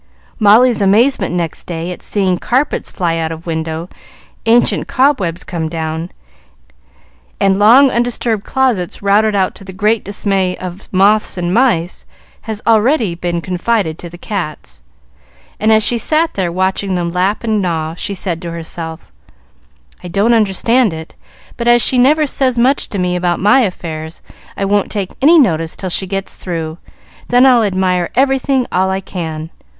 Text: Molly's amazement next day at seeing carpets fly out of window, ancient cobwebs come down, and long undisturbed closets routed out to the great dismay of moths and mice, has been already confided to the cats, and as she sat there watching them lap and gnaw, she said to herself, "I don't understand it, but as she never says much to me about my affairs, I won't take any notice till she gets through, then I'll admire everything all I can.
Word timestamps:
Molly's 0.39 0.81
amazement 0.81 1.35
next 1.35 1.65
day 1.65 1.91
at 1.91 2.01
seeing 2.01 2.39
carpets 2.39 2.89
fly 2.89 3.17
out 3.17 3.31
of 3.31 3.45
window, 3.45 3.87
ancient 4.47 4.87
cobwebs 4.87 5.43
come 5.43 5.69
down, 5.69 6.09
and 7.39 7.59
long 7.59 7.91
undisturbed 7.91 8.43
closets 8.43 9.03
routed 9.03 9.35
out 9.35 9.53
to 9.53 9.63
the 9.63 9.71
great 9.71 10.03
dismay 10.03 10.57
of 10.57 10.91
moths 10.91 11.37
and 11.37 11.53
mice, 11.53 12.07
has 12.49 12.63
been 12.63 12.73
already 12.73 13.15
confided 13.15 13.99
to 13.99 14.09
the 14.09 14.17
cats, 14.17 14.81
and 15.59 15.71
as 15.71 15.83
she 15.83 15.99
sat 15.99 16.33
there 16.33 16.51
watching 16.51 16.95
them 16.95 17.11
lap 17.11 17.43
and 17.43 17.61
gnaw, 17.61 17.93
she 17.93 18.15
said 18.15 18.41
to 18.41 18.49
herself, 18.49 19.11
"I 20.03 20.07
don't 20.07 20.33
understand 20.33 20.93
it, 20.93 21.13
but 21.57 21.67
as 21.67 21.79
she 21.83 21.99
never 21.99 22.25
says 22.25 22.57
much 22.57 22.89
to 22.89 22.97
me 22.97 23.15
about 23.15 23.39
my 23.39 23.59
affairs, 23.61 24.23
I 24.57 24.65
won't 24.65 24.89
take 24.89 25.13
any 25.21 25.37
notice 25.37 25.75
till 25.75 25.91
she 25.91 26.07
gets 26.07 26.37
through, 26.37 26.79
then 27.27 27.45
I'll 27.45 27.61
admire 27.63 28.09
everything 28.15 28.65
all 28.71 28.89
I 28.89 28.99
can. 29.01 29.51